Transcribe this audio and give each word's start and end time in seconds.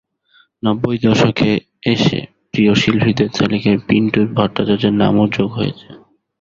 নব্বই 0.63 0.97
দশকে 0.99 1.49
এসে 1.85 2.19
প্রিয় 2.51 2.71
শিল্পীদের 2.75 3.29
তালিকায় 3.37 3.79
পিন্টুু 3.87 4.21
ভট্টাচার্যের 4.35 4.93
নামও 4.93 5.25
যোগ 5.35 5.49
হয়েছে। 5.53 5.87